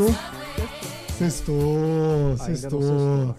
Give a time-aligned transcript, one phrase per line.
[0.00, 0.14] Sextou?
[1.18, 3.36] Sextou, sextou.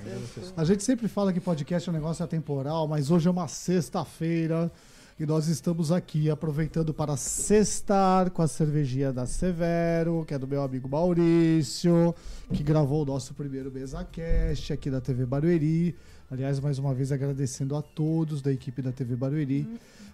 [0.56, 4.72] A gente sempre fala que podcast é um negócio atemporal, mas hoje é uma sexta-feira
[5.20, 10.48] e nós estamos aqui aproveitando para sextar com a cervejinha da Severo, que é do
[10.48, 12.14] meu amigo Maurício,
[12.54, 15.96] que gravou o nosso primeiro mesa cast aqui da TV Barueri.
[16.30, 19.68] Aliás, mais uma vez agradecendo a todos da equipe da TV Barueri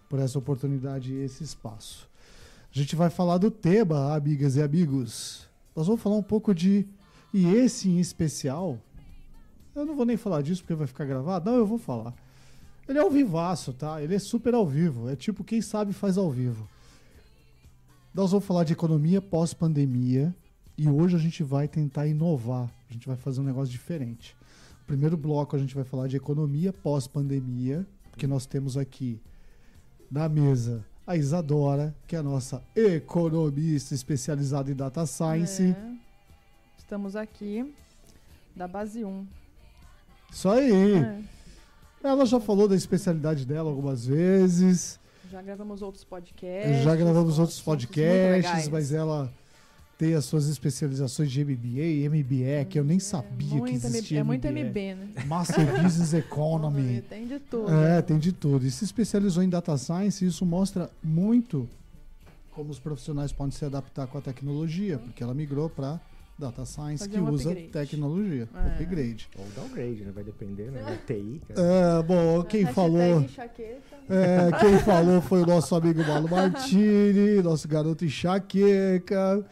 [0.08, 2.08] por essa oportunidade e esse espaço.
[2.74, 5.47] A gente vai falar do tema, amigas e amigos.
[5.78, 6.88] Nós vamos falar um pouco de.
[7.32, 8.80] E esse em especial.
[9.76, 11.52] Eu não vou nem falar disso porque vai ficar gravado.
[11.52, 12.16] Não, eu vou falar.
[12.90, 14.02] Ele é ao vivaço, tá?
[14.02, 15.08] Ele é super ao vivo.
[15.08, 16.68] É tipo quem sabe faz ao vivo.
[18.12, 20.36] Nós vamos falar de economia pós-pandemia.
[20.76, 22.74] E hoje a gente vai tentar inovar.
[22.90, 24.36] A gente vai fazer um negócio diferente.
[24.80, 27.86] No primeiro bloco a gente vai falar de economia pós-pandemia.
[28.10, 29.22] Porque nós temos aqui
[30.10, 35.64] na mesa a Isadora, que é a nossa economista especializada em data science.
[35.64, 35.98] É.
[36.78, 37.74] Estamos aqui
[38.54, 39.26] da base 1.
[40.30, 40.96] Isso aí.
[40.96, 41.22] É.
[42.04, 45.00] Ela já falou da especialidade dela algumas vezes.
[45.32, 46.84] Já gravamos outros podcasts.
[46.84, 49.32] já gravamos outros podcasts, mas ela
[49.98, 54.20] tem as suas especializações de MBA, MBE, que eu nem sabia que Muito existia.
[54.20, 54.48] MB, é muito.
[54.48, 55.26] MB, né?
[55.26, 57.02] Master Business Economy.
[57.10, 57.74] Tem de tudo.
[57.74, 58.66] É, tem de tudo.
[58.66, 61.68] E se especializou em data science, e isso mostra muito
[62.52, 66.00] como os profissionais podem se adaptar com a tecnologia, porque ela migrou para
[66.40, 67.72] data science Fazer que um usa upgrade.
[67.72, 68.50] tecnologia.
[68.54, 68.68] É.
[68.68, 69.30] Upgrade.
[69.38, 70.12] Ou downgrade, né?
[70.14, 70.82] Vai depender, né?
[70.82, 71.62] Da TI, cara.
[71.62, 73.26] É, bom, quem Hashtag falou.
[74.10, 79.46] É, quem falou foi o nosso amigo Malo Martini, nosso garoto enxaqueca.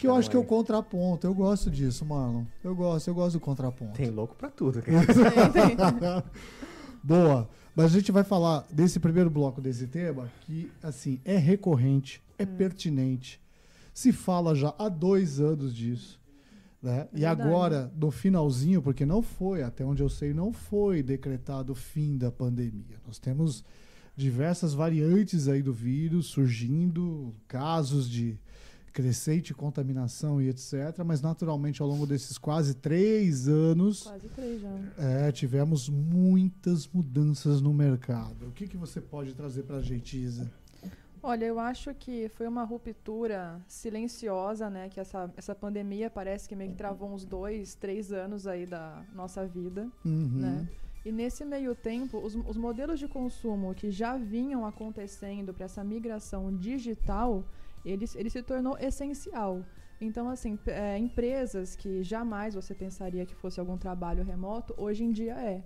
[0.00, 0.46] Que eu Não acho que é o é.
[0.46, 1.26] contraponto.
[1.26, 2.44] Eu gosto disso, Marlon.
[2.64, 3.92] Eu gosto, eu gosto do contraponto.
[3.92, 5.04] Tem louco pra tudo, cara.
[5.52, 5.76] Tem, tem.
[7.04, 7.46] Boa.
[7.76, 12.46] Mas a gente vai falar desse primeiro bloco desse tema que, assim, é recorrente, é
[12.46, 13.38] pertinente.
[13.92, 16.18] Se fala já há dois anos disso.
[16.82, 17.06] Né?
[17.12, 17.42] e verdade.
[17.42, 22.16] agora, no finalzinho, porque não foi, até onde eu sei, não foi decretado o fim
[22.16, 22.96] da pandemia.
[23.06, 23.62] Nós temos
[24.16, 28.38] diversas variantes aí do vírus surgindo, casos de
[28.92, 30.74] crescente contaminação e etc.
[31.04, 34.68] Mas, naturalmente, ao longo desses quase três anos, Quase três já.
[34.98, 38.48] é, tivemos muitas mudanças no mercado.
[38.48, 40.50] O que, que você pode trazer para a gente, Isa?
[41.22, 44.88] Olha, eu acho que foi uma ruptura silenciosa, né?
[44.88, 49.02] Que essa, essa pandemia parece que meio que travou uns dois, três anos aí da
[49.14, 50.28] nossa vida, Uhum.
[50.34, 50.68] né?
[51.04, 55.82] E nesse meio tempo, os, os modelos de consumo que já vinham acontecendo para essa
[55.84, 57.44] migração digital,
[57.84, 59.64] ele, ele se tornou essencial.
[60.00, 65.12] Então, assim, é, empresas que jamais você pensaria que fosse algum trabalho remoto, hoje em
[65.12, 65.62] dia é.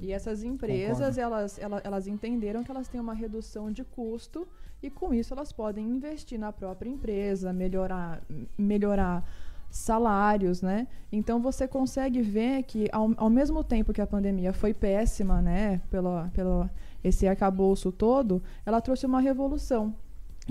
[0.00, 4.46] E essas empresas, elas, elas, elas entenderam que elas têm uma redução de custo
[4.82, 8.22] e com isso elas podem investir na própria empresa, melhorar,
[8.58, 9.24] melhorar
[9.70, 10.86] salários, né?
[11.10, 15.80] Então você consegue ver que ao, ao mesmo tempo que a pandemia foi péssima, né,
[15.90, 16.68] pelo, pelo
[17.02, 19.94] esse arcabouço todo, ela trouxe uma revolução.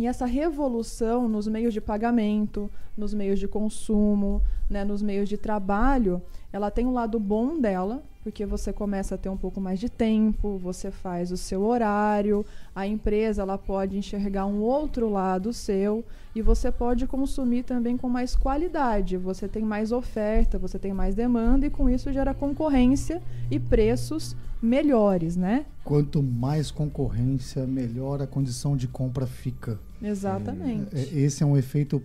[0.02, 5.38] E essa revolução nos meios de pagamento, nos meios de consumo, né, nos meios de
[5.38, 6.20] trabalho,
[6.52, 9.90] ela tem um lado bom dela, porque você começa a ter um pouco mais de
[9.90, 12.44] tempo, você faz o seu horário,
[12.76, 16.04] a empresa ela pode enxergar um outro lado seu
[16.34, 19.18] e você pode consumir também com mais qualidade.
[19.18, 24.36] Você tem mais oferta, você tem mais demanda e com isso gera concorrência e preços
[24.60, 25.68] melhores, né?
[25.84, 29.80] Quanto mais concorrência, melhor a condição de compra fica.
[30.02, 30.96] Exatamente.
[30.96, 32.02] É, Esse é um efeito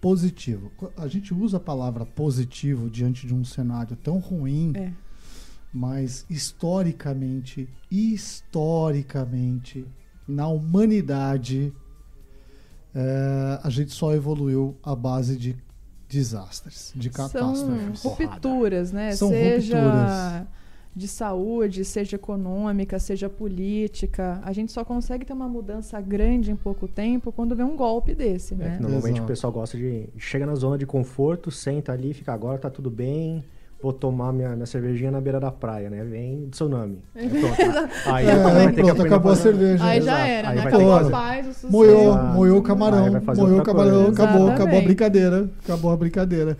[0.00, 0.70] positivo.
[0.96, 4.92] A gente usa a palavra positivo diante de um cenário tão ruim, É.
[5.72, 9.86] mas historicamente, historicamente,
[10.26, 11.72] na humanidade,
[12.94, 15.56] é, a gente só evoluiu à base de
[16.08, 18.02] desastres, de São catástrofes.
[18.02, 19.12] rupturas, né?
[19.16, 20.46] São seja rupturas.
[20.96, 24.40] De saúde, seja econômica, seja política.
[24.44, 28.14] A gente só consegue ter uma mudança grande em pouco tempo quando vem um golpe
[28.14, 28.74] desse, É né?
[28.76, 29.24] que normalmente Exato.
[29.24, 30.08] o pessoal gosta de.
[30.16, 33.42] Chega na zona de conforto, senta ali, fica agora, tá tudo bem.
[33.82, 36.02] Vou tomar minha, minha cervejinha na beira da praia, né?
[36.04, 37.02] Vem tsunami.
[37.14, 37.54] Aí pronto.
[38.06, 39.84] Aí É, vai ter que pronto, aprender acabou a cerveja.
[39.84, 40.62] Aí já era, Aí né?
[40.62, 41.72] vai Acabou ter a que- paz, o sucesso.
[41.72, 42.58] Moiou, o camarão, moiou
[43.58, 46.56] o camarão, acabou, acabou a brincadeira, acabou a brincadeira.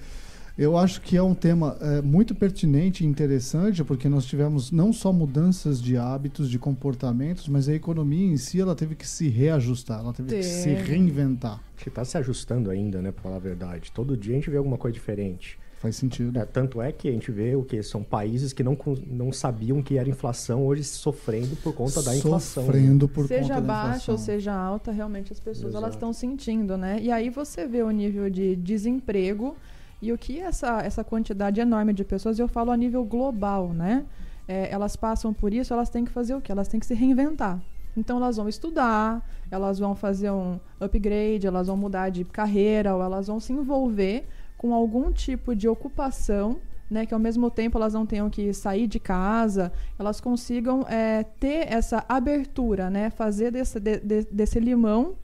[0.56, 4.92] Eu acho que é um tema é, muito pertinente e interessante, porque nós tivemos não
[4.92, 9.28] só mudanças de hábitos, de comportamentos, mas a economia em si ela teve que se
[9.28, 11.60] reajustar, ela teve que se reinventar.
[11.74, 13.10] Acho que tá se ajustando ainda, né?
[13.10, 13.90] Pra falar a verdade.
[13.90, 15.58] Todo dia a gente vê alguma coisa diferente.
[15.80, 16.38] Faz sentido.
[16.38, 18.78] É, tanto é que a gente vê o que são países que não,
[19.08, 22.64] não sabiam que era inflação, hoje sofrendo por conta da inflação.
[22.64, 24.14] Sofrendo por seja conta da baixa inflação.
[24.14, 25.96] ou seja alta, realmente as pessoas elas Exato.
[25.96, 27.00] estão sentindo, né?
[27.02, 29.56] E aí você vê o nível de desemprego
[30.04, 34.04] E o que essa, essa quantidade enorme de pessoas, eu falo a nível global, né?
[34.46, 36.52] É, elas passam por isso, elas têm que fazer o quê?
[36.52, 37.58] Elas têm que se reinventar.
[37.96, 43.02] Então elas vão estudar, elas vão fazer um upgrade, elas vão mudar de carreira, ou
[43.02, 44.26] elas vão se envolver
[44.58, 46.60] com algum tipo de ocupação
[46.90, 51.22] né, que ao mesmo tempo elas não tenham que sair de casa, elas consigam é,
[51.40, 55.14] ter essa abertura, né, fazer desse, de, de, desse limão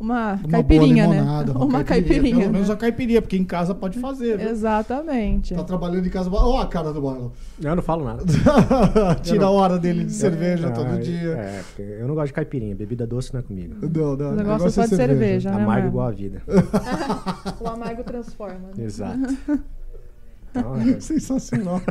[0.00, 1.22] uma, uma caipirinha, né?
[1.22, 1.84] Uma, uma caipirinha.
[1.84, 2.38] caipirinha.
[2.38, 4.38] Pelo menos uma caipirinha, porque em casa pode fazer.
[4.38, 4.48] Viu?
[4.48, 5.54] Exatamente.
[5.54, 6.30] Tá trabalhando em casa.
[6.32, 7.30] Ó, a cara do Marlon.
[7.60, 8.22] Eu não falo nada.
[9.22, 9.48] Tira não...
[9.48, 11.36] a hora dele de cerveja todo dia.
[11.36, 11.62] É,
[12.00, 12.76] eu não gosto de caipirinha.
[12.76, 13.74] Bebida doce não é comigo.
[13.82, 14.30] Não, não.
[14.30, 15.62] O negócio é só de cerveja, cerveja né?
[15.62, 16.42] Amargo igual a vida.
[17.60, 18.70] o amargo transforma.
[18.76, 18.84] Né?
[18.84, 19.36] Exato.
[20.50, 21.00] Então, é...
[21.00, 21.82] Sensacional.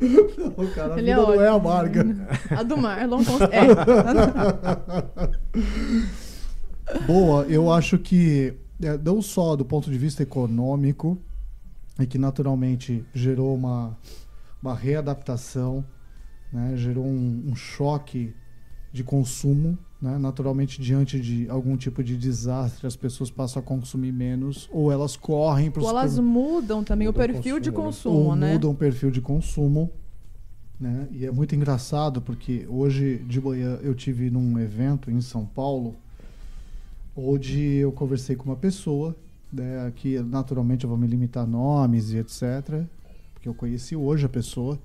[0.00, 2.04] Não, cara, a Ele vida é não é amarga.
[2.50, 3.22] A do Marlon
[3.52, 3.68] é.
[7.06, 11.18] Boa, eu acho que é, não só do ponto de vista econômico,
[11.98, 13.96] e que naturalmente gerou uma,
[14.62, 15.84] uma readaptação,
[16.52, 18.34] né, gerou um, um choque
[18.92, 20.18] de consumo né?
[20.18, 25.16] Naturalmente, diante de algum tipo de desastre, as pessoas passam a consumir menos ou elas
[25.16, 25.86] correm para os.
[25.86, 28.52] Ou elas mudam também mudam o perfil consumo, de consumo, ou né?
[28.52, 29.90] Mudam o perfil de consumo.
[30.78, 31.08] Né?
[31.10, 35.96] E é muito engraçado porque hoje de manhã eu tive num evento em São Paulo
[37.16, 39.14] onde eu conversei com uma pessoa,
[39.52, 42.84] né, que naturalmente eu vou me limitar a nomes e etc,
[43.32, 44.78] porque eu conheci hoje a pessoa.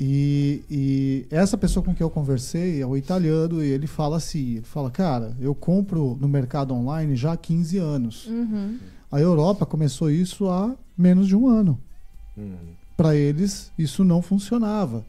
[0.00, 4.56] E, e, essa pessoa com quem eu conversei é o italiano e ele fala assim,
[4.56, 8.26] ele fala, cara, eu compro no mercado online já há 15 anos.
[8.26, 8.78] Uhum.
[9.10, 11.80] A Europa começou isso há menos de um ano.
[12.36, 12.54] Uhum.
[12.96, 15.04] Para eles isso não funcionava.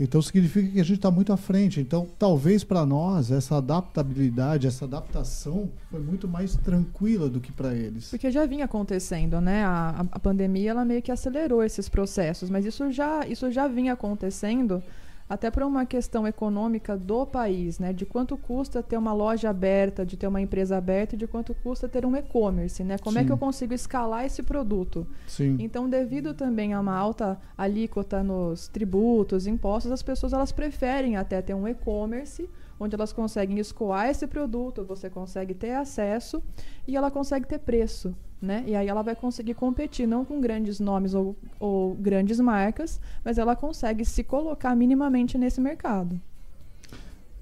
[0.00, 1.78] Então significa que a gente está muito à frente.
[1.78, 7.74] Então, talvez para nós essa adaptabilidade, essa adaptação foi muito mais tranquila do que para
[7.74, 8.08] eles.
[8.08, 9.62] Porque já vinha acontecendo, né?
[9.62, 13.92] A, a pandemia ela meio que acelerou esses processos, mas isso já, isso já vinha
[13.92, 14.82] acontecendo
[15.30, 17.92] até por uma questão econômica do país, né?
[17.92, 21.54] De quanto custa ter uma loja aberta, de ter uma empresa aberta, e de quanto
[21.54, 22.98] custa ter um e-commerce, né?
[22.98, 23.22] Como Sim.
[23.22, 25.06] é que eu consigo escalar esse produto?
[25.28, 25.56] Sim.
[25.60, 31.40] Então, devido também a uma alta alíquota nos tributos, impostos, as pessoas elas preferem até
[31.40, 32.50] ter um e-commerce
[32.80, 36.42] onde elas conseguem escoar esse produto, você consegue ter acesso
[36.88, 38.64] e ela consegue ter preço né?
[38.66, 43.36] E aí ela vai conseguir competir não com grandes nomes ou, ou grandes marcas, mas
[43.36, 46.20] ela consegue se colocar minimamente nesse mercado.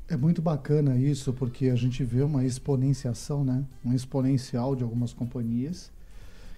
[0.08, 3.62] É muito bacana isso, porque a gente vê uma exponenciação, né?
[3.84, 5.92] Um exponencial de algumas companhias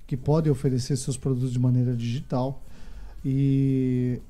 [0.06, 2.62] que podem oferecer seus produtos de maneira digital.
[3.24, 4.20] E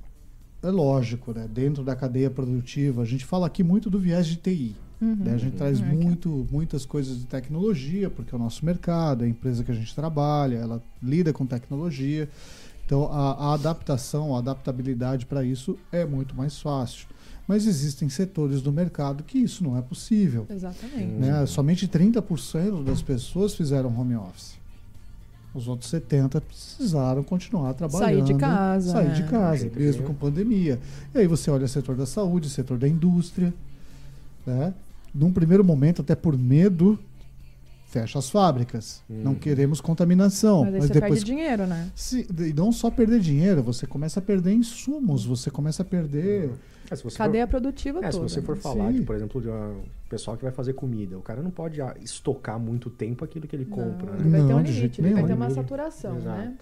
[0.62, 1.48] é lógico, né?
[1.48, 4.76] Dentro da cadeia produtiva, a gente fala aqui muito do viés de TI.
[5.00, 5.34] Uhum, né?
[5.34, 5.86] A gente traz uhum.
[5.86, 9.74] muito, muitas coisas de tecnologia, porque é o nosso mercado, é a empresa que a
[9.74, 12.28] gente trabalha, ela lida com tecnologia.
[12.84, 17.06] Então, a, a adaptação, a adaptabilidade para isso é muito mais fácil.
[17.48, 20.46] Mas existem setores do mercado que isso não é possível.
[20.50, 21.14] Exatamente.
[21.14, 21.46] Né?
[21.46, 24.59] Somente 30% das pessoas fizeram home office.
[25.54, 28.04] Os outros 70 precisaram continuar trabalhando.
[28.04, 28.92] Sair de casa.
[28.92, 29.78] Sair de casa, é.
[29.78, 30.78] mesmo com pandemia.
[31.14, 33.52] E aí você olha o setor da saúde, o setor da indústria.
[34.46, 34.72] Né?
[35.14, 36.98] num primeiro momento, até por medo,
[37.90, 39.02] fecha as fábricas.
[39.10, 39.22] Hum.
[39.24, 40.62] Não queremos contaminação.
[40.64, 41.90] Mas, mas você depois perde dinheiro, né?
[41.94, 46.50] Se, e não só perder dinheiro, você começa a perder insumos, você começa a perder.
[46.90, 48.28] É, Cadeia for, produtiva é, toda.
[48.28, 51.22] Se você for falar, de, por exemplo, de um pessoal que vai fazer comida, o
[51.22, 54.12] cara não pode estocar muito tempo aquilo que ele compra.
[54.12, 54.38] Não, né?
[54.38, 56.20] Vai ter um limite, vai ter uma saturação, né?
[56.20, 56.38] Exato.
[56.38, 56.56] né?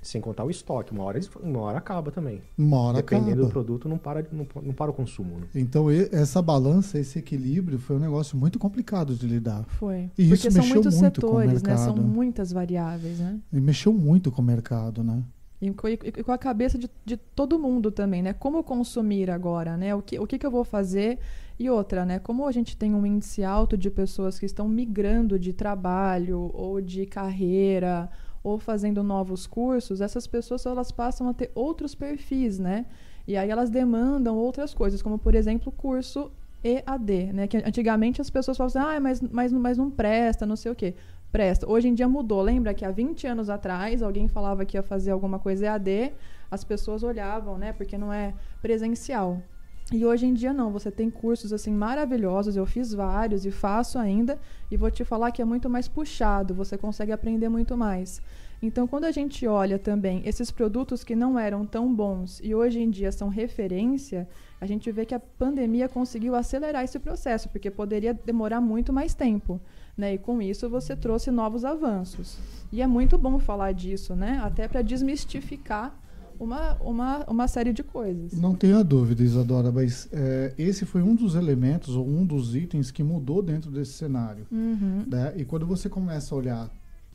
[0.00, 0.92] Sem contar o estoque.
[0.92, 2.40] Uma hora, uma hora acaba também.
[2.56, 3.46] Uma hora Dependendo acaba.
[3.46, 5.38] do produto, não para, não, não para o consumo.
[5.38, 5.46] Né?
[5.54, 9.64] Então, essa balança, esse equilíbrio foi um negócio muito complicado de lidar.
[9.64, 10.10] Foi.
[10.16, 11.78] E Porque isso são mexeu muitos muito setores, com o mercado.
[11.78, 11.84] né?
[11.84, 13.38] São muitas variáveis, né?
[13.52, 15.22] E mexeu muito com o mercado, né?
[15.60, 18.32] E, e, com a cabeça de, de, todo mundo também, né?
[18.32, 19.92] Como consumir agora, né?
[19.94, 21.18] O que, o que, que eu vou fazer?
[21.58, 22.20] E outra, né?
[22.20, 26.80] Como a gente tem um índice alto de pessoas que estão migrando de trabalho ou
[26.80, 28.08] de carreira
[28.42, 32.86] ou fazendo novos cursos, essas pessoas elas passam a ter outros perfis, né?
[33.26, 36.30] E aí elas demandam outras coisas, como por exemplo, curso
[36.64, 37.46] EAD, né?
[37.46, 40.74] Que antigamente as pessoas falavam assim, ah, mas, mas, mas não presta, não sei o
[40.74, 40.94] quê.
[41.30, 41.70] Presta.
[41.70, 42.40] Hoje em dia mudou.
[42.40, 46.12] Lembra que há 20 anos atrás alguém falava que ia fazer alguma coisa EAD,
[46.50, 47.72] as pessoas olhavam, né?
[47.72, 49.42] Porque não é presencial.
[49.90, 53.98] E hoje em dia não, você tem cursos assim maravilhosos, eu fiz vários e faço
[53.98, 54.38] ainda,
[54.70, 58.20] e vou te falar que é muito mais puxado, você consegue aprender muito mais.
[58.60, 62.80] Então, quando a gente olha também esses produtos que não eram tão bons e hoje
[62.80, 64.28] em dia são referência,
[64.60, 69.14] a gente vê que a pandemia conseguiu acelerar esse processo, porque poderia demorar muito mais
[69.14, 69.60] tempo.
[69.96, 70.14] Né?
[70.14, 72.36] E com isso você trouxe novos avanços.
[72.72, 74.40] E é muito bom falar disso, né?
[74.42, 75.96] até para desmistificar
[76.38, 78.32] uma, uma, uma série de coisas.
[78.32, 82.90] Não tenha dúvida, Isadora, mas é, esse foi um dos elementos ou um dos itens
[82.90, 84.46] que mudou dentro desse cenário.
[84.50, 85.04] Uhum.
[85.06, 85.34] Né?
[85.36, 86.70] E quando você começa a olhar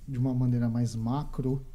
[0.08, 1.65] de uma maneira mais macro,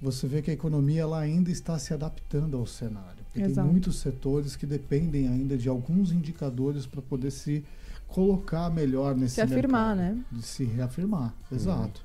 [0.00, 3.24] você vê que a economia ela ainda está se adaptando ao cenário.
[3.34, 7.62] E tem muitos setores que dependem ainda de alguns indicadores para poder se
[8.08, 10.24] colocar melhor nesse se afirmar, mercado, né?
[10.32, 11.56] De se reafirmar, uhum.
[11.56, 12.04] exato.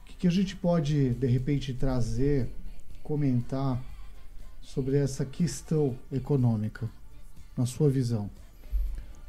[0.00, 2.48] O que, que a gente pode de repente trazer,
[3.02, 3.80] comentar
[4.60, 6.88] sobre essa questão econômica,
[7.56, 8.30] na sua visão?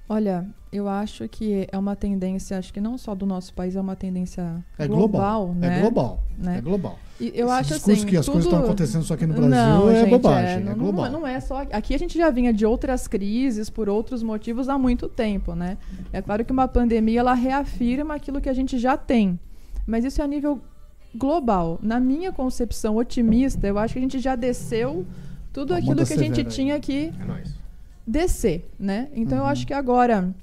[0.07, 3.81] Olha, eu acho que é uma tendência, acho que não só do nosso país, é
[3.81, 5.77] uma tendência é global, global né?
[5.77, 6.57] É global, né?
[6.57, 6.99] é global.
[7.19, 8.33] E eu Esse acho discurso assim, que as tudo...
[8.33, 11.11] coisas estão acontecendo só aqui no Brasil não, é gente, bobagem, é, é, não, global.
[11.11, 11.61] Não é só...
[11.71, 15.77] Aqui a gente já vinha de outras crises por outros motivos há muito tempo, né?
[16.11, 19.39] É claro que uma pandemia, ela reafirma aquilo que a gente já tem.
[19.87, 20.61] Mas isso é a nível
[21.15, 21.79] global.
[21.81, 25.05] Na minha concepção otimista, eu acho que a gente já desceu
[25.51, 27.43] tudo aquilo que a gente tinha que é
[28.05, 29.09] descer, né?
[29.13, 29.43] Então uhum.
[29.43, 30.33] eu acho que agora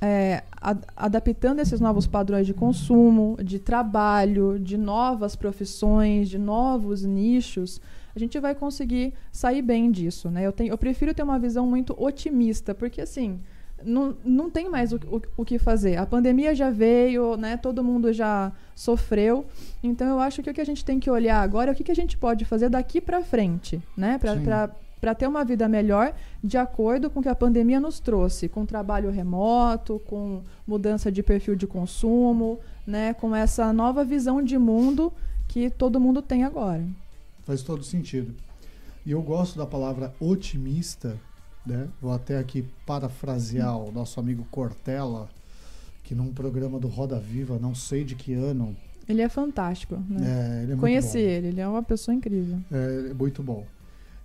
[0.00, 7.04] é, ad adaptando esses novos padrões de consumo, de trabalho, de novas profissões, de novos
[7.04, 7.80] nichos,
[8.14, 10.30] a gente vai conseguir sair bem disso.
[10.30, 10.46] Né?
[10.46, 13.40] Eu, tenho, eu prefiro ter uma visão muito otimista, porque assim.
[13.84, 15.96] Não, não tem mais o, o, o que fazer.
[15.96, 17.56] A pandemia já veio, né?
[17.56, 19.46] todo mundo já sofreu.
[19.82, 21.84] Então, eu acho que o que a gente tem que olhar agora é o que,
[21.84, 24.18] que a gente pode fazer daqui para frente, né?
[24.18, 24.70] para
[25.04, 28.64] para ter uma vida melhor de acordo com o que a pandemia nos trouxe, com
[28.64, 35.12] trabalho remoto, com mudança de perfil de consumo, né, com essa nova visão de mundo
[35.46, 36.82] que todo mundo tem agora.
[37.42, 38.34] Faz todo sentido.
[39.04, 41.18] E eu gosto da palavra otimista,
[41.66, 41.88] né?
[42.00, 45.28] Vou até aqui parafrasear o nosso amigo Cortella,
[46.02, 48.76] que num programa do Roda Viva, não sei de que ano.
[49.08, 50.02] Ele é fantástico.
[50.08, 50.26] Né?
[50.26, 52.58] É, ele é Conheci ele, ele é uma pessoa incrível.
[52.70, 53.66] É, é muito bom.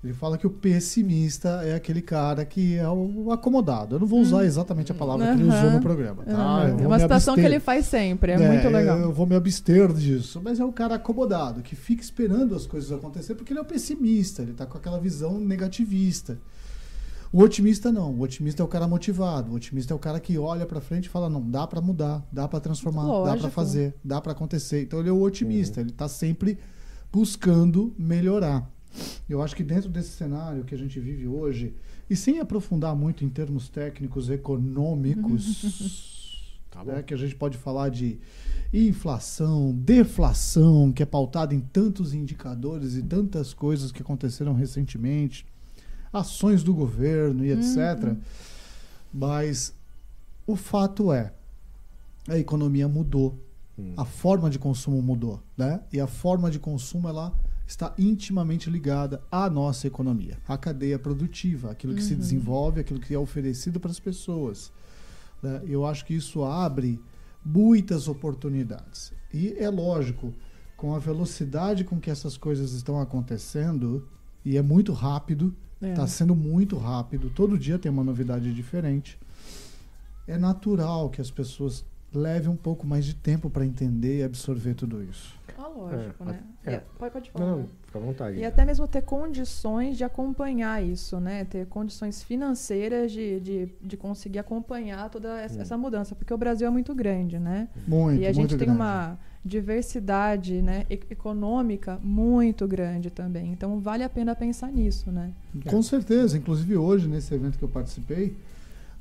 [0.02, 3.96] Ele fala que o pessimista é aquele cara que é o acomodado.
[3.96, 5.36] Eu não vou usar exatamente a palavra uhum.
[5.36, 6.24] que ele usou no programa.
[6.24, 6.64] Tá?
[6.64, 6.80] Uhum.
[6.80, 8.98] É uma situação que ele faz sempre, é, é, muito legal.
[8.98, 10.40] Eu vou me abster disso.
[10.42, 13.66] Mas é o cara acomodado, que fica esperando as coisas acontecer, porque ele é o
[13.66, 16.38] pessimista, ele está com aquela visão negativista.
[17.32, 18.12] O otimista não.
[18.14, 19.52] O otimista é o cara motivado.
[19.52, 22.28] O otimista é o cara que olha para frente e fala: não, dá para mudar,
[22.32, 23.36] dá para transformar, Lógico.
[23.36, 24.84] dá para fazer, dá para acontecer.
[24.84, 25.80] Então ele é o otimista.
[25.80, 25.86] Uhum.
[25.86, 26.58] Ele está sempre
[27.12, 28.70] buscando melhorar.
[29.30, 31.76] Eu acho que dentro desse cenário que a gente vive hoje,
[32.10, 37.90] e sem aprofundar muito em termos técnicos econômicos, tá né, que a gente pode falar
[37.90, 38.20] de
[38.74, 45.46] inflação, deflação, que é pautada em tantos indicadores e tantas coisas que aconteceram recentemente,
[46.12, 48.04] ações do governo e etc.
[48.04, 48.18] Uhum.
[49.14, 49.74] Mas
[50.46, 51.34] o fato é,
[52.28, 53.40] a economia mudou,
[53.78, 53.94] hum.
[53.98, 55.82] a forma de consumo mudou, né?
[55.92, 57.34] E a forma de consumo ela
[57.68, 62.08] está intimamente ligada à nossa economia, à cadeia produtiva, aquilo que uhum.
[62.08, 64.72] se desenvolve, aquilo que é oferecido para as pessoas.
[65.42, 65.62] Né?
[65.68, 67.00] Eu acho que isso abre
[67.46, 69.14] muitas oportunidades.
[69.32, 70.34] E é lógico,
[70.76, 74.08] com a velocidade com que essas coisas estão acontecendo,
[74.44, 76.08] e é muito rápido, está é.
[76.08, 79.18] sendo muito rápido, todo dia tem uma novidade diferente.
[80.28, 81.84] É natural que as pessoas
[82.14, 85.38] levem um pouco mais de tempo para entender e absorver tudo isso.
[85.58, 86.44] Ah, lógico, é, né?
[86.66, 86.82] É.
[86.98, 87.46] Pode, pode falar.
[87.46, 88.38] Não, fica à vontade.
[88.38, 91.44] E até mesmo ter condições de acompanhar isso, né?
[91.46, 95.62] Ter condições financeiras de, de, de conseguir acompanhar toda essa, hum.
[95.62, 96.16] essa, mudança.
[96.16, 97.68] Porque o Brasil é muito grande, né?
[97.88, 98.76] Muito, E a gente tem grande.
[98.76, 103.52] uma diversidade né, econômica muito grande também.
[103.52, 105.32] Então vale a pena pensar nisso, né?
[105.68, 106.38] Com certeza.
[106.38, 108.36] Inclusive hoje, nesse evento que eu participei,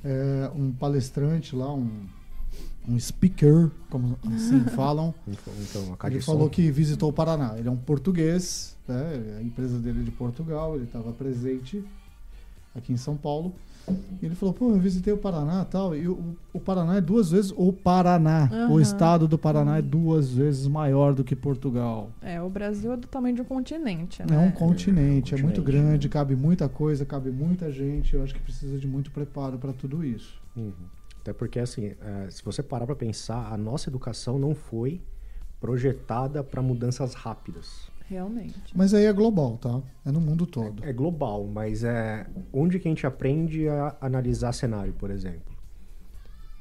[0.03, 1.89] é, um palestrante lá, um
[2.87, 5.13] um speaker, como assim falam.
[5.27, 7.55] Então, ele falou que visitou o Paraná.
[7.57, 9.37] Ele é um português, né?
[9.37, 11.83] a empresa dele é de Portugal, ele estava presente
[12.75, 13.53] aqui em São Paulo.
[14.21, 15.95] E ele falou, pô, eu visitei o Paraná tal.
[15.95, 18.49] E o, o Paraná é duas vezes o Paraná.
[18.51, 18.73] Uhum.
[18.73, 22.09] O estado do Paraná é duas vezes maior do que Portugal.
[22.21, 24.35] É, o Brasil é do tamanho de um continente, né?
[24.35, 28.15] É um continente, é, é, um é muito grande, cabe muita coisa, cabe muita gente.
[28.15, 30.41] Eu acho que precisa de muito preparo para tudo isso.
[30.55, 30.71] Uhum.
[31.21, 35.01] Até porque, assim, é, se você parar para pensar, a nossa educação não foi
[35.59, 37.89] projetada para mudanças rápidas.
[38.09, 38.75] Realmente.
[38.75, 39.81] Mas aí é global, tá?
[40.05, 40.83] É no mundo todo.
[40.83, 45.49] É, é, global, mas é onde que a gente aprende a analisar cenário, por exemplo?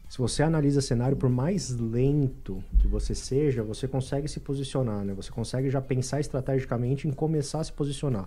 [0.09, 5.13] se você analisa cenário, por mais lento que você seja, você consegue se posicionar, né?
[5.13, 8.27] Você consegue já pensar estrategicamente em começar a se posicionar.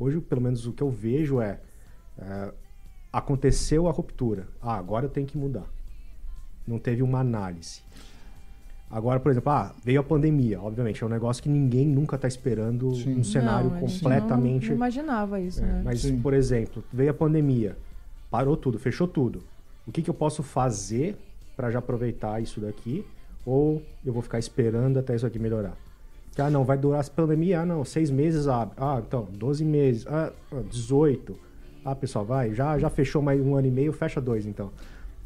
[0.00, 1.60] Hoje, pelo menos o que eu vejo é,
[2.16, 2.52] é
[3.12, 4.48] aconteceu a ruptura.
[4.60, 5.66] Ah, agora eu tenho que mudar.
[6.66, 7.82] Não teve uma análise.
[8.90, 10.60] Agora, por exemplo, ah, veio a pandemia.
[10.60, 13.18] Obviamente, é um negócio que ninguém nunca está esperando sim.
[13.18, 14.62] um cenário não, completamente.
[14.62, 15.82] Não, não imaginava isso, é, né?
[15.84, 16.18] Mas, sim.
[16.18, 17.76] por exemplo, veio a pandemia,
[18.30, 19.42] parou tudo, fechou tudo.
[19.86, 21.16] O que, que eu posso fazer
[21.56, 23.04] para já aproveitar isso daqui?
[23.44, 25.76] Ou eu vou ficar esperando até isso aqui melhorar?
[26.38, 27.60] Ah, não, vai durar a pandemia?
[27.60, 28.74] Ah, não, seis meses abre.
[28.78, 30.06] Ah, então, 12 meses.
[30.06, 30.32] Ah,
[30.70, 31.38] 18.
[31.84, 34.70] Ah, pessoal, vai, já, já fechou mais um ano e meio, fecha dois, então.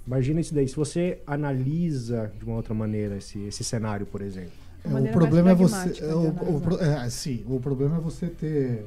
[0.07, 0.67] Imagina isso daí.
[0.67, 4.53] Se você analisa de uma outra maneira esse, esse cenário, por exemplo.
[4.85, 6.03] É, o problema é você.
[6.03, 8.85] É, o, o, é, sim, o problema é você ter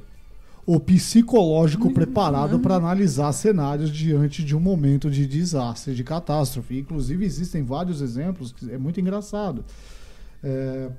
[0.66, 6.80] o psicológico preparado para analisar cenários diante de um momento de desastre, de catástrofe.
[6.80, 9.64] Inclusive, existem vários exemplos que é muito engraçado.
[10.44, 10.90] É,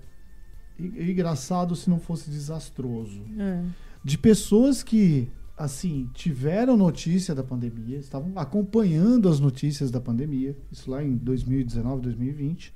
[0.79, 3.21] engraçado se não fosse desastroso.
[3.39, 3.63] É.
[4.05, 10.91] De pessoas que assim, tiveram notícia da pandemia, estavam acompanhando as notícias da pandemia, isso
[10.91, 12.75] lá em 2019, 2020,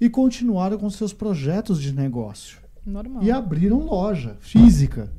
[0.00, 2.58] e continuaram com seus projetos de negócio.
[2.84, 3.22] Normal.
[3.22, 5.10] E abriram loja física.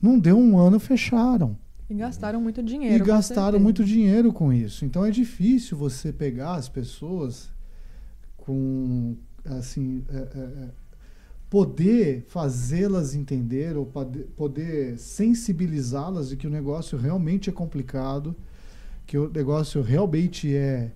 [0.00, 1.58] Não deu um ano, fecharam.
[1.90, 3.02] E gastaram muito dinheiro.
[3.02, 4.84] E gastaram muito dinheiro com isso.
[4.84, 7.50] Então é difícil você pegar as pessoas
[8.36, 10.04] com assim.
[10.08, 10.85] É, é, é
[11.48, 13.86] poder fazê-las entender ou
[14.36, 18.34] poder sensibilizá-las de que o negócio realmente é complicado,
[19.06, 20.90] que o negócio realmente é,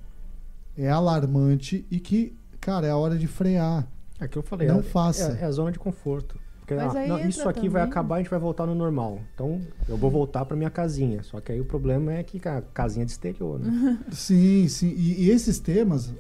[0.76, 3.86] é alarmante e que, cara, é a hora de frear.
[4.18, 5.38] É que eu falei, não é, faça.
[5.38, 6.38] É, é, a zona de conforto.
[6.76, 7.70] Porque ah, não, isso aqui também.
[7.70, 9.18] vai acabar, a gente vai voltar no normal.
[9.34, 11.22] Então, eu vou voltar para minha casinha.
[11.22, 13.98] Só que aí o problema é que a casinha de exterior, né?
[14.12, 14.94] sim, sim.
[14.96, 16.14] E, e esses temas,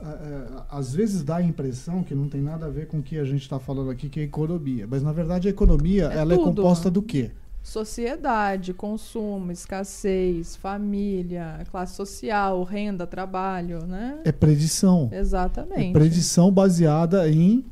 [0.68, 3.24] às vezes dá a impressão que não tem nada a ver com o que a
[3.24, 4.86] gente está falando aqui, que é economia.
[4.90, 6.50] Mas, na verdade, a economia, é ela é tudo.
[6.50, 7.30] é composta do quê?
[7.62, 14.18] Sociedade, consumo, escassez, família, classe social, renda, trabalho, né?
[14.24, 15.10] É predição.
[15.12, 15.90] Exatamente.
[15.90, 17.64] É predição baseada em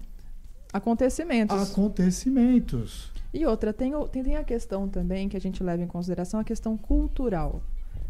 [0.72, 1.70] Acontecimentos.
[1.70, 3.10] Acontecimentos.
[3.32, 6.44] E outra, tem, tem, tem a questão também que a gente leva em consideração, a
[6.44, 7.62] questão cultural.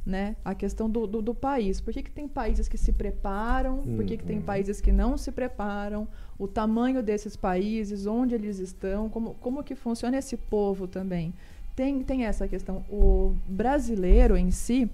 [0.07, 0.37] Né?
[0.43, 1.83] A questão do, do, do país.
[1.83, 3.83] Por que, que tem países que se preparam?
[3.83, 4.43] Por que, que tem uhum.
[4.43, 6.09] países que não se preparam?
[6.39, 11.35] O tamanho desses países, onde eles estão, como, como que funciona esse povo também.
[11.77, 12.87] Tem, tem essa questão.
[12.89, 14.91] O brasileiro em si,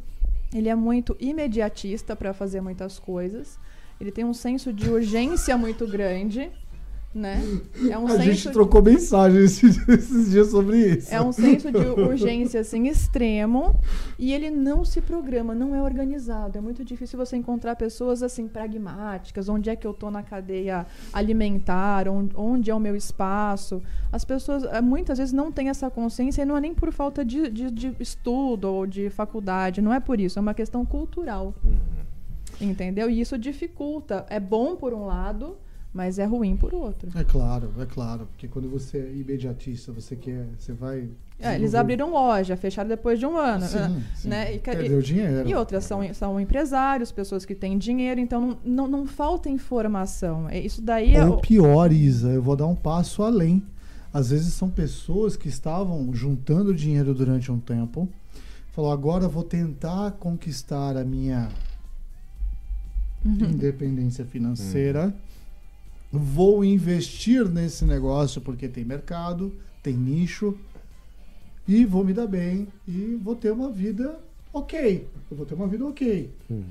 [0.52, 3.56] ele é muito imediatista para fazer muitas coisas.
[4.00, 6.50] Ele tem um senso de urgência muito grande
[7.14, 7.40] né?
[7.90, 8.92] É um a gente trocou de...
[8.92, 11.14] mensagem esses, dias sobre isso.
[11.14, 13.78] É um senso de urgência assim extremo
[14.18, 16.58] e ele não se programa, não é organizado.
[16.58, 20.86] É muito difícil você encontrar pessoas assim pragmáticas, onde é que eu estou na cadeia
[21.12, 23.82] alimentar, onde, onde, é o meu espaço.
[24.10, 27.24] As pessoas eh, muitas vezes não têm essa consciência e não é nem por falta
[27.24, 31.54] de, de, de estudo ou de faculdade, não é por isso, é uma questão cultural.
[31.62, 32.04] Uhum.
[32.60, 33.10] Entendeu?
[33.10, 34.26] E isso dificulta.
[34.28, 35.56] É bom por um lado,
[35.94, 37.08] mas é ruim por outro.
[37.16, 41.08] É claro, é claro, porque quando você é imediatista, você quer, você vai.
[41.38, 44.02] É, eles abriram loja, fecharam depois de um ano, sim, né?
[44.16, 44.28] sim.
[44.28, 44.54] né?
[44.56, 45.48] E, Perdeu dinheiro.
[45.48, 50.48] E outras são, são empresários, pessoas que têm dinheiro, então não, não, não falta informação.
[50.48, 51.24] É, isso daí é.
[51.24, 53.62] Ou pior, Isa, eu vou dar um passo além.
[54.12, 58.08] Às vezes são pessoas que estavam juntando dinheiro durante um tempo,
[58.72, 61.48] falou agora vou tentar conquistar a minha
[63.24, 63.50] uhum.
[63.50, 65.06] independência financeira.
[65.06, 65.33] Uhum
[66.18, 70.56] vou investir nesse negócio porque tem mercado, tem nicho
[71.66, 74.18] e vou me dar bem e vou ter uma vida
[74.52, 75.08] ok.
[75.30, 76.30] Eu vou ter uma vida ok.
[76.48, 76.64] Uhum.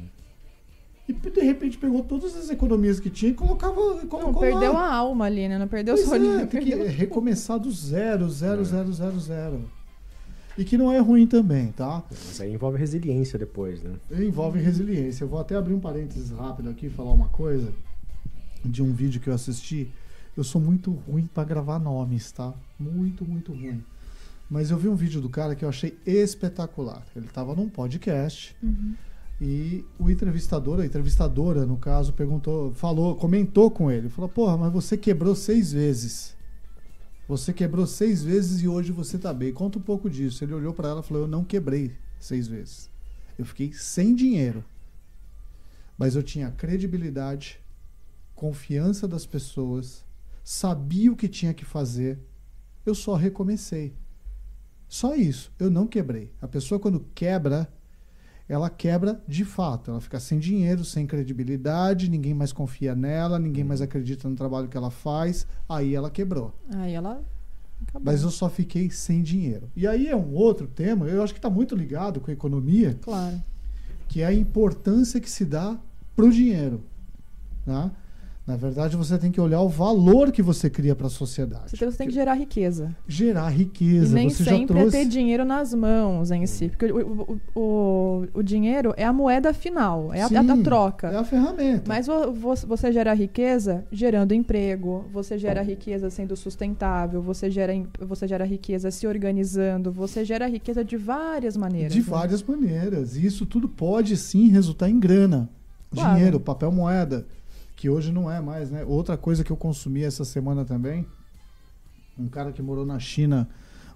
[1.08, 3.75] E de repente pegou todas as economias que tinha e colocava.
[3.75, 4.88] Não, perdeu lá.
[4.88, 5.58] a alma ali, né?
[5.58, 8.63] Não perdeu pois só é, tem que recomeçar do zero, zero, é.
[8.63, 9.69] zero, zero, zero.
[10.58, 12.03] E que não é ruim também, tá?
[12.10, 13.95] Mas aí envolve resiliência depois, né?
[14.12, 15.23] Envolve resiliência.
[15.23, 17.73] Eu vou até abrir um parênteses rápido aqui e falar uma coisa
[18.63, 19.89] de um vídeo que eu assisti.
[20.36, 22.54] Eu sou muito ruim para gravar nomes, tá?
[22.80, 23.84] Muito, muito ruim.
[24.49, 27.04] Mas eu vi um vídeo do cara que eu achei espetacular.
[27.15, 28.93] Ele estava num podcast uhum.
[29.41, 34.10] e o entrevistador, a entrevistadora, no caso, perguntou, falou, comentou com ele.
[34.10, 36.36] Falou: Porra, mas você quebrou seis vezes.
[37.28, 39.54] Você quebrou seis vezes e hoje você tá bem.
[39.54, 40.43] Conta um pouco disso.
[40.43, 42.89] Ele olhou para ela e falou: Eu não quebrei seis vezes.
[43.38, 44.63] Eu fiquei sem dinheiro.
[45.97, 47.60] Mas eu tinha credibilidade,
[48.43, 50.03] confiança das pessoas,
[50.43, 52.19] sabia o que tinha que fazer,
[52.86, 53.93] eu só recomecei.
[54.86, 56.29] Só isso, eu não quebrei.
[56.41, 57.69] A pessoa quando quebra,
[58.49, 59.91] ela quebra de fato.
[59.91, 64.67] Ela fica sem dinheiro, sem credibilidade, ninguém mais confia nela, ninguém mais acredita no trabalho
[64.67, 65.47] que ela faz.
[65.69, 66.53] Aí ela quebrou.
[66.75, 67.23] Aí ela.
[67.88, 68.01] Acabou.
[68.03, 69.71] Mas eu só fiquei sem dinheiro.
[69.73, 72.99] E aí é um outro tema, eu acho que está muito ligado com a economia,
[73.01, 73.41] Claro.
[74.10, 75.79] que é a importância que se dá
[76.13, 76.84] para o dinheiro.
[77.65, 77.89] Né?
[78.45, 81.69] Na verdade, você tem que olhar o valor que você cria para a sociedade.
[81.71, 82.93] Você tem, você tem que gerar riqueza.
[83.08, 84.13] Gerar E riqueza.
[84.13, 84.97] nem você sempre é trouxe...
[84.97, 86.67] ter dinheiro nas mãos em si.
[86.67, 90.58] Porque o, o, o, o dinheiro é a moeda final, é a, Sim, é a
[90.58, 91.08] troca.
[91.08, 91.84] É a ferramenta.
[91.88, 97.73] Mas vo- vo- você gera riqueza gerando emprego, você gera riqueza sendo sustentável, você gera,
[98.01, 101.93] você gera riqueza se organizando, você gera riqueza de várias maneiras.
[101.93, 102.06] De né?
[102.10, 103.15] várias maneiras.
[103.15, 105.49] E isso tudo pode sim resultar em grana.
[105.91, 106.15] Claro.
[106.15, 107.25] Dinheiro, papel moeda.
[107.83, 108.85] Que hoje não é mais, né?
[108.85, 111.05] Outra coisa que eu consumi essa semana também.
[112.17, 113.45] Um cara que morou na China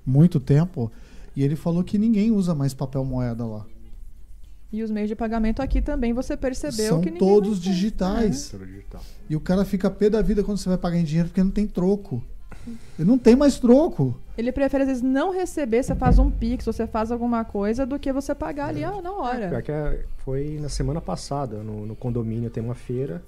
[0.05, 0.91] muito tempo.
[1.33, 3.65] E ele falou que ninguém usa mais papel moeda lá.
[4.73, 8.51] E os meios de pagamento aqui também você percebeu São que ninguém todos digitais.
[8.59, 9.01] Digital.
[9.29, 11.51] E o cara fica pé da vida quando você vai pagar em dinheiro porque não
[11.51, 12.21] tem troco.
[12.99, 14.19] Ele não tem mais troco.
[14.37, 17.97] Ele prefere às vezes não receber, você faz um pix, você faz alguma coisa, do
[17.97, 19.61] que você pagar ali ah, na Pior hora.
[19.61, 23.23] que é- foi na semana passada, no, no condomínio tem uma feira,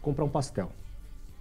[0.00, 0.70] comprar um pastel.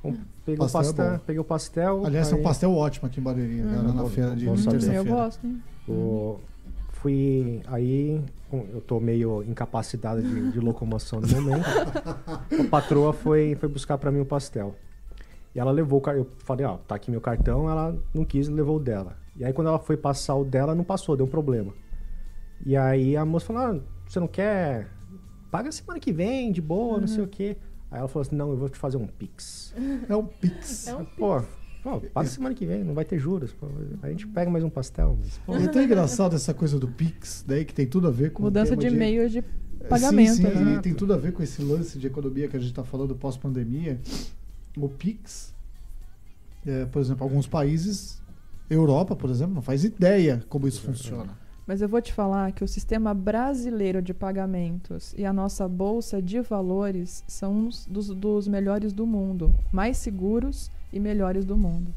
[0.01, 0.15] Com-
[0.45, 1.19] Peguei, Pastel o é pastel bom.
[1.25, 2.05] peguei o pastel.
[2.05, 3.69] Aliás, é aí um pastel ótimo aqui em Barueri, Hum.
[3.73, 4.59] cara, na feira de saber.
[4.59, 5.03] Eu terça-feira.
[5.03, 5.63] gosto, hein?
[5.89, 6.39] O-
[6.93, 8.21] fui aí,
[8.73, 11.65] eu tô meio incapacitado de, de locomoção no momento.
[11.65, 14.75] a patroa foi, foi buscar pra mim o pastel.
[15.53, 16.23] E ela levou o cartão.
[16.23, 17.69] Eu falei, ó, tá aqui meu cartão.
[17.69, 19.17] Ela não quis, levou o dela.
[19.35, 21.73] E aí quando ela foi passar o dela, não passou, deu um problema.
[22.65, 24.87] E aí a moça falou, ah, você não quer?
[25.51, 27.57] Paga semana que vem, de boa, não sei o quê.
[27.89, 29.73] Aí ela falou assim, não, eu vou te fazer um pix.
[30.09, 30.87] É um pix.
[30.87, 31.41] É um Pô,
[31.83, 33.53] pô, paga semana que vem, não vai ter juros.
[33.53, 33.67] Pô,
[34.01, 35.17] a gente pega mais um pastel.
[35.19, 38.31] Mas, pô, é tão engraçado essa coisa do Pix, daí que tem tudo a ver
[38.31, 39.43] com Mudança de meio de
[39.87, 40.31] pagamento.
[40.31, 40.79] É, Sim, sim, né?
[40.81, 43.99] tem tudo a ver com esse lance de economia que a gente está falando pós-pandemia.
[44.77, 45.55] O Pix,
[46.65, 48.21] é, por exemplo, alguns países,
[48.69, 51.37] Europa, por exemplo, não faz ideia como isso funciona.
[51.67, 56.21] Mas eu vou te falar que o sistema brasileiro de pagamentos e a nossa bolsa
[56.21, 61.93] de valores são uns dos, dos melhores do mundo, mais seguros e melhores do mundo.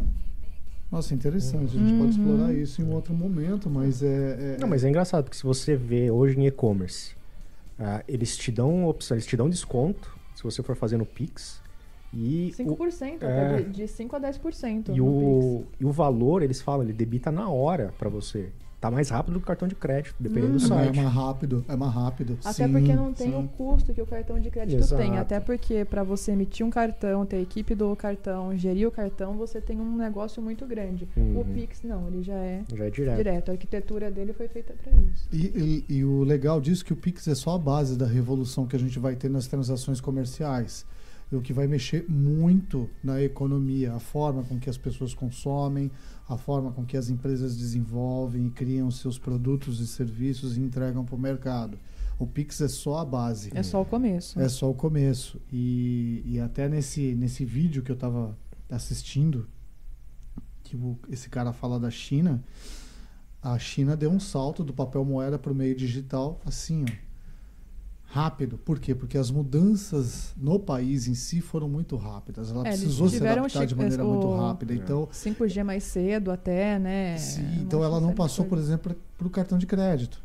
[0.90, 1.76] Nossa, interessante.
[1.76, 2.08] A gente pode Uhum.
[2.08, 4.56] explorar isso em um outro momento, mas é.
[4.56, 7.14] é- Não, mas é engraçado, porque se você vê hoje em e-commerce,
[7.78, 11.62] ah, eles te dão opção, eles te dão desconto se você for fazer no Pix.
[12.12, 13.26] E, o, 5%, é.
[13.54, 14.88] até de, de 5 a 10%.
[14.88, 18.50] e, no o, e o valor, eles falam, ele debita na hora pra você.
[18.80, 20.98] Tá mais rápido do que o cartão de crédito, dependendo do é mais- site.
[20.98, 22.38] é mais rápido, é mais rápido.
[22.42, 23.36] Até Sim, porque não tem sim.
[23.38, 25.02] o custo que o cartão de crédito Exato.
[25.02, 25.18] tem.
[25.18, 29.34] Até porque para você emitir um cartão, ter a equipe do cartão, gerir o cartão,
[29.36, 31.06] você tem um negócio muito grande.
[31.14, 31.44] O Uhum.
[31.52, 33.16] Pix não, ele já é Já é direto.
[33.18, 33.48] direto.
[33.50, 35.28] A arquitetura dele foi feita para isso.
[35.30, 38.06] E, e- e o legal disso é que o Pix é só a base da
[38.06, 40.86] revolução que a gente vai ter nas transações comerciais.
[41.32, 45.90] O que vai mexer muito na economia, a forma com que as pessoas consomem,
[46.28, 51.04] a forma com que as empresas desenvolvem e criam seus produtos e serviços e entregam
[51.04, 51.78] para o mercado.
[52.18, 53.50] O Pix é só a base.
[53.54, 54.38] É só o começo.
[54.40, 55.40] É só o começo.
[55.52, 58.36] E, e até nesse, nesse vídeo que eu estava
[58.68, 59.48] assistindo,
[60.64, 62.42] que o- esse cara fala da China,
[63.42, 67.09] a China deu um salto do papel moeda para o meio digital assim, ó.
[68.12, 68.58] Rápido.
[68.58, 68.92] Por quê?
[68.92, 72.50] Porque as mudanças no país em si foram muito rápidas.
[72.50, 74.72] Ela É, eles precisou se adaptar de maneira o- muito rápida.
[74.72, 74.76] É.
[74.76, 77.16] Então, 5G mais cedo até, né?
[77.18, 80.20] sim, então ela não de passou, por exemplo, para o cartão de crédito.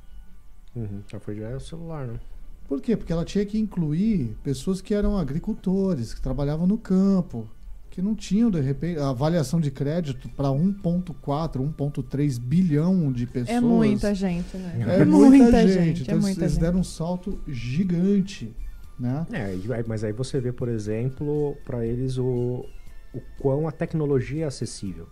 [0.76, 1.02] Uhum.
[1.08, 2.20] Já foi já é o celular, né?
[2.68, 2.98] Por quê?
[2.98, 7.48] Porque ela tinha que incluir pessoas que eram agricultores, que trabalhavam no campo,
[7.96, 13.56] que não tinham, de repente, a avaliação de crédito para 1,4, 1,3 bilhão de pessoas.
[13.56, 15.00] É muita gente, né?
[15.00, 16.02] É muita, gente.
[16.02, 16.60] Então é eles- muita eles gente.
[16.62, 18.54] deram um salto gigante,
[19.00, 19.26] né?
[19.32, 19.56] É,
[19.88, 22.66] mas aí você vê, por exemplo, para eles o,
[23.14, 25.08] o quão a tecnologia é acessível.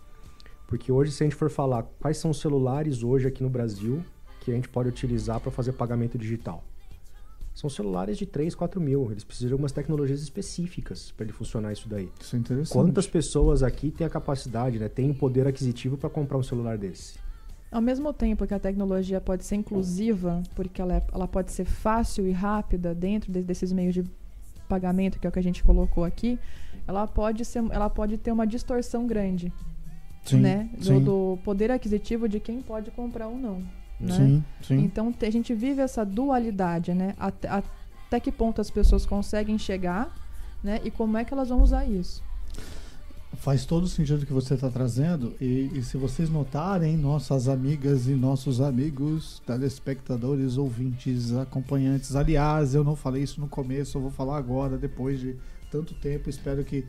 [0.66, 4.04] Porque hoje, se a gente for falar quais são os celulares hoje aqui no Brasil
[4.40, 6.62] que a gente pode utilizar para fazer pagamento digital,
[7.54, 9.10] são celulares de 3, 4 mil.
[9.10, 12.10] Eles precisam de algumas tecnologias específicas para ele funcionar isso daí.
[12.20, 12.72] Isso é interessante.
[12.72, 16.76] Quantas pessoas aqui têm a capacidade, né, têm o poder aquisitivo para comprar um celular
[16.76, 17.14] desse?
[17.70, 21.64] Ao mesmo tempo que a tecnologia pode ser inclusiva, porque ela, é- ela pode ser
[21.64, 24.04] fácil e rápida dentro de- desses meios de
[24.68, 26.38] pagamento, que é o que a gente colocou aqui,
[26.86, 29.52] ela pode, ser, ela pode ter uma distorção grande,
[30.24, 30.70] Sim, né?
[30.76, 33.62] Do, sim, do poder aquisitivo de quem pode comprar ou não.
[34.04, 34.16] Né?
[34.16, 34.78] sim, sim.
[34.84, 37.14] Então a gente vive essa dualidade, né?
[37.18, 40.14] Até, até que ponto as pessoas conseguem chegar,
[40.62, 40.80] né?
[40.84, 42.22] E como é que elas vão usar isso?
[43.36, 45.34] Faz todo o sentido que você está trazendo.
[45.40, 52.14] E, e se vocês notarem, nossas amigas e nossos amigos, telespectadores, ouvintes, acompanhantes.
[52.14, 55.36] Aliás, eu não falei isso no começo, eu vou falar agora, depois de
[55.70, 56.30] tanto tempo.
[56.30, 56.86] Espero que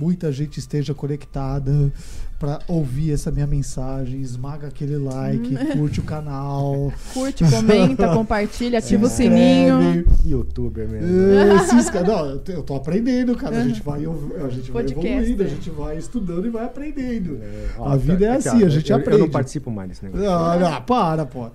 [0.00, 1.92] muita gente esteja conectada
[2.38, 4.22] para ouvir essa minha mensagem.
[4.22, 6.90] Esmaga aquele like, curte o canal.
[7.12, 10.06] Curte, comenta, compartilha, ativa o sininho.
[10.24, 11.32] Youtuber mesmo.
[11.34, 12.06] É, se inscreve.
[12.08, 13.58] Não, eu tô- aprendendo, cara.
[13.58, 17.38] A gente vai, a gente vai evoluindo, a gente vai estudando e vai aprendendo.
[17.42, 19.20] É, A vida é aqui, assim, ó, a gente eu, aprende.
[19.20, 20.24] Eu não participo mais desse negócio.
[20.26, 21.50] Não, não, para, pô.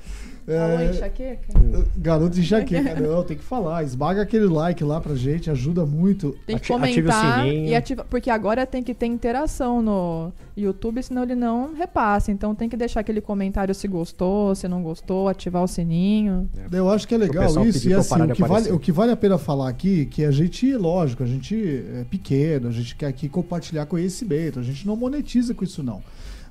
[0.45, 1.53] Falou É, enxaqueca?
[1.97, 3.83] garoto de enxaqueca, não, tem que falar.
[3.83, 6.35] Esmaga aquele like lá pra gente, ajuda muito.
[6.45, 7.67] Tem que Ati- ative o comentar sininho.
[7.69, 8.05] e ativar.
[8.07, 12.31] Porque agora tem que ter interação no YouTube, senão ele não repassa.
[12.31, 16.47] Então tem que deixar aquele comentário se gostou, se não gostou, ativar o sininho.
[16.71, 17.89] Eu acho que é legal isso.
[17.89, 20.75] E assim, o que, vale, o que vale a pena falar aqui, que a gente,
[20.75, 21.55] lógico, a gente
[21.99, 26.03] é pequeno, a gente quer aqui compartilhar conhecimento, a gente não monetiza com isso não.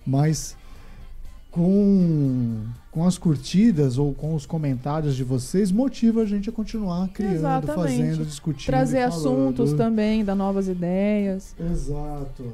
[0.07, 0.57] Mas
[1.55, 7.07] com, com as curtidas ou com os comentários de vocês, motiva a gente a continuar
[7.11, 7.97] criando, Exatamente.
[7.97, 8.67] fazendo, discutindo.
[8.67, 11.55] Trazer assuntos também, dar novas ideias.
[11.61, 12.53] Exato.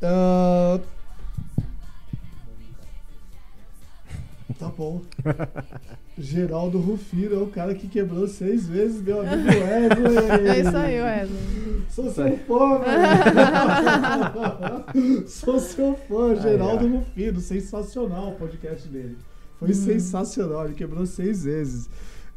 [0.00, 0.78] Ah,
[4.56, 5.02] Tá bom.
[6.16, 10.48] Geraldo Rufino é o cara que quebrou seis vezes, meu amigo Wesley.
[10.48, 11.71] É isso aí, Wesley.
[11.94, 13.02] Sou seu fã, velho.
[15.28, 16.86] Sou seu fã, Geraldo.
[16.88, 17.40] Rufino.
[17.40, 19.16] Sensacional o podcast dele.
[19.58, 19.74] Foi Hum.
[19.74, 20.64] sensacional.
[20.64, 21.88] Ele quebrou seis vezes.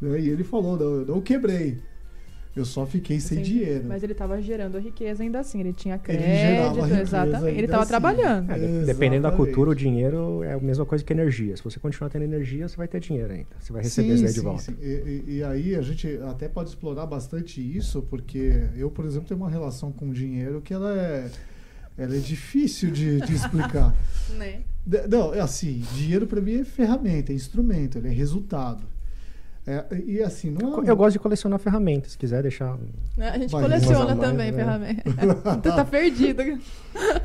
[0.01, 0.19] né?
[0.19, 1.79] E ele falou: não, eu não quebrei.
[2.55, 3.83] Eu só fiquei sem Sim, dinheiro.
[3.85, 5.59] Mas ele tava gerando riqueza ainda assim.
[5.59, 7.47] Ele tinha Ele gerava crédito, riqueza exatamente.
[7.51, 7.89] Ele ainda tava assim.
[7.89, 8.51] trabalhando.
[8.51, 11.57] É, de- dependendo da cultura, o dinheiro é a mesma coisa que energia.
[11.57, 13.47] Se você continuar tendo energia, você vai ter dinheiro ainda.
[13.59, 14.61] Você vai receber isso daí de volta.
[14.61, 14.75] sim.
[14.81, 14.85] E,
[15.27, 19.39] e- e aí a gente até pode explorar bastante isso, porque eu, por exemplo, tenho
[19.39, 21.29] uma relação com o dinheiro que ela é,
[21.97, 23.93] ela é difícil de, de explicar.
[24.37, 24.61] Né?
[24.85, 28.83] De- Não, é assim, dinheiro para mim é ferramenta, é instrumento, ele é resultado.
[29.67, 30.89] É, e assim, não é.
[30.89, 32.11] Eu gosto de colecionar ferramentas.
[32.11, 32.77] Se quiser deixar.
[33.17, 34.57] A gente Vai, coleciona a mais, também né?
[34.57, 35.57] ferramenta.
[35.61, 36.41] Tu tá perdido.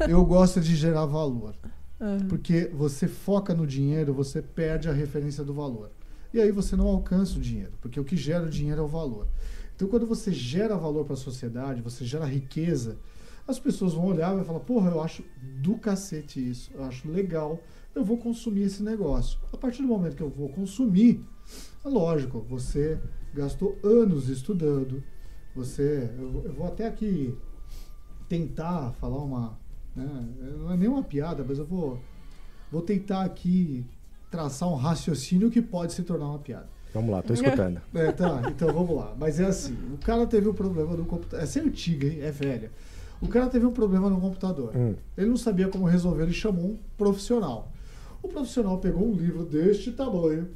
[0.08, 1.54] Eu gosto de gerar valor.
[2.00, 5.90] Ah, Porque você foca no dinheiro, você perde a referência do valor.
[6.32, 8.88] E aí você não alcança o dinheiro, porque o que gera o dinheiro é o
[8.88, 9.26] valor.
[9.74, 12.98] Então, quando você gera valor para a sociedade, você gera riqueza,
[13.48, 15.24] as pessoas vão olhar e vão falar: Porra, eu acho
[15.60, 17.60] do cacete isso, eu acho legal,
[17.94, 19.38] eu vou consumir esse negócio.
[19.52, 21.39] A partir do momento que eu vou consumir, é
[21.84, 22.98] lógico, você
[23.34, 25.02] gastou anos estudando,
[25.54, 26.10] você.
[26.18, 27.34] Eu, vou- eu vou até aqui
[28.28, 29.58] tentar falar uma.
[29.94, 30.24] né,
[30.58, 31.98] não é nem uma piada, mas eu vou,
[32.70, 33.84] vou tentar aqui
[34.30, 36.68] traçar um raciocínio que pode se tornar uma piada.
[36.94, 37.80] Vamos lá, tô escutando.
[37.94, 39.14] É, tá, então vamos lá.
[39.18, 41.42] Mas é assim, o cara teve um problema no computador.
[41.42, 42.20] Essa é antiga, hein?
[42.20, 42.70] É velha.
[43.20, 44.74] O cara teve um problema no computador.
[44.76, 44.94] Hum.
[45.16, 47.70] Ele não sabia como resolver, ele chamou um profissional.
[48.22, 50.48] O profissional pegou um livro deste tamanho,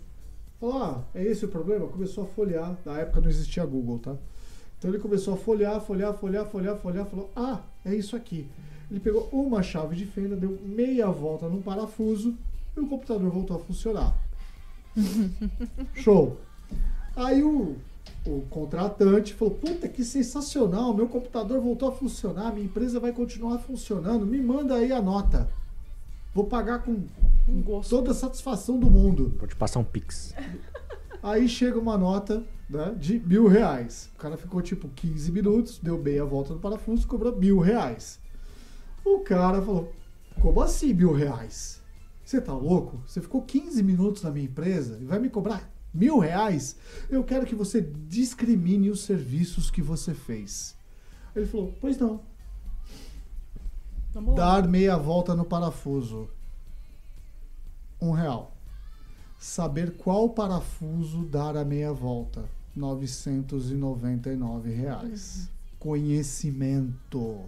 [0.64, 1.86] falou: Ah, é esse o problema?
[1.86, 2.76] Começou a folhear.
[2.84, 4.16] Na época não existia Google, tá?
[4.78, 8.48] Então ele começou a folhear, folhear, folhear, folhear, folhear, falou: Ah, é isso aqui.
[8.90, 12.34] Ele pegou uma chave de fenda, deu meia volta num parafuso
[12.76, 14.14] e o computador voltou a funcionar.
[15.94, 16.38] Show!
[17.16, 17.76] Aí o,
[18.26, 23.58] o contratante falou: Puta que sensacional, meu computador voltou a funcionar, minha empresa vai continuar
[23.58, 25.48] funcionando, me manda aí a nota.
[26.34, 27.06] Vou pagar com,
[27.46, 27.90] com gosto.
[27.90, 29.32] toda a satisfação do mundo.
[29.38, 30.34] Vou te passar um pix.
[31.22, 34.10] Aí chega uma nota né, de mil reais.
[34.14, 38.18] O cara ficou tipo 15 minutos, deu meia volta no parafuso, cobrou mil reais.
[39.04, 39.92] O cara falou:
[40.40, 41.80] Como assim mil reais?
[42.24, 43.00] Você tá louco?
[43.06, 46.76] Você ficou 15 minutos na minha empresa e vai me cobrar mil reais?
[47.08, 50.74] Eu quero que você discrimine os serviços que você fez.
[51.36, 52.33] Ele falou: Pois não.
[54.14, 54.34] Lá.
[54.34, 56.28] Dar meia volta no parafuso.
[58.00, 58.52] Um real.
[59.38, 62.44] Saber qual parafuso dar a meia volta.
[62.74, 65.48] 999 reais.
[65.78, 67.44] Conhecimento.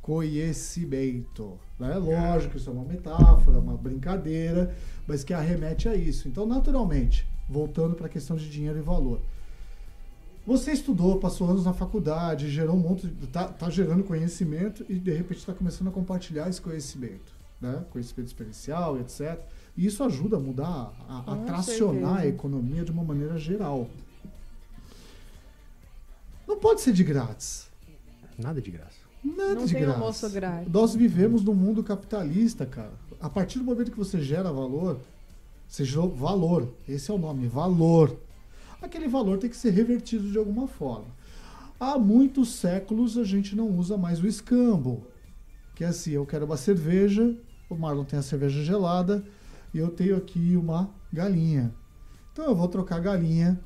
[0.00, 1.58] Conhecimento.
[1.78, 1.94] Né?
[1.96, 4.74] Lógico, isso é uma metáfora, uma brincadeira,
[5.06, 6.26] mas que arremete a isso.
[6.28, 9.20] Então, naturalmente, voltando para a questão de dinheiro e valor.
[10.48, 15.12] Você estudou, passou anos na faculdade, gerou um monte, de, tá, gerando conhecimento e de
[15.12, 17.84] repente está começando a compartilhar esse conhecimento, né?
[17.90, 19.38] Conhecimento experiencial, etc.
[19.76, 22.34] E isso ajuda a mudar, a, a tracionar a certeza.
[22.34, 23.90] economia de uma maneira geral.
[26.46, 27.68] Não pode ser de grátis.
[28.38, 28.96] Nada de graça.
[29.22, 30.00] Nada Não de tem grátis.
[30.00, 30.72] almoço grátis.
[30.72, 32.94] Nós vivemos num mundo capitalista, cara.
[33.20, 34.98] A partir do momento que você gera valor,
[35.68, 36.72] você gerou valor.
[36.88, 38.16] Esse é o nome, valor.
[38.80, 41.06] Aquele valor tem que ser revertido de alguma forma.
[41.80, 45.06] Há muitos séculos a gente não usa mais o escambo.
[45.74, 47.36] Que é assim, eu quero uma cerveja,
[47.68, 49.24] o Marlon tem a cerveja gelada
[49.72, 51.72] e eu tenho aqui uma galinha.
[52.32, 53.60] Então eu vou trocar a galinha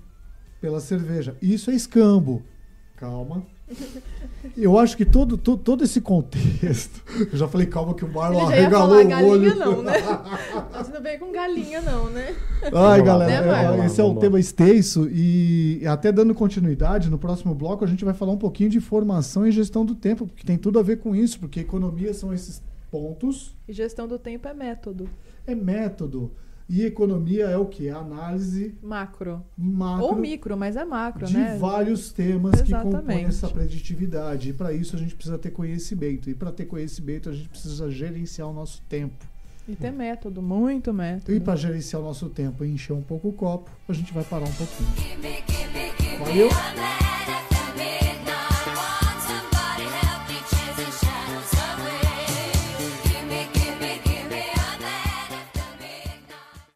[0.60, 1.36] pela cerveja.
[1.40, 2.42] Isso é escambo.
[2.96, 3.46] Calma.
[4.56, 7.00] Eu acho que todo, todo, todo esse contexto.
[7.32, 9.54] Eu já falei calma que o Marlon Ele já ia arregalou falar o galinha olho.
[9.56, 9.92] não, né?
[10.78, 12.34] Você não veio com galinha não, né?
[12.74, 17.18] Ai, galera, lá, é, lá, esse é um tema extenso e até dando continuidade, no
[17.18, 20.44] próximo bloco a gente vai falar um pouquinho de formação e gestão do tempo, porque
[20.44, 24.46] tem tudo a ver com isso, porque economia são esses pontos, E gestão do tempo
[24.48, 25.08] é método.
[25.46, 26.32] é método.
[26.72, 27.90] E economia é o que?
[27.90, 29.44] A análise Macro.
[29.58, 31.58] macro Ou micro, mas é macro, de né?
[31.58, 33.26] vários temas que compõem Exatamente.
[33.26, 34.48] essa preditividade.
[34.48, 36.30] E para isso a gente precisa ter conhecimento.
[36.30, 39.26] E para ter conhecimento a gente precisa gerenciar o nosso tempo.
[39.68, 41.34] E ter método, muito método.
[41.34, 44.24] E para gerenciar o nosso tempo e encher um pouco o copo, a gente vai
[44.24, 44.88] parar um pouquinho.
[46.20, 46.48] Valeu?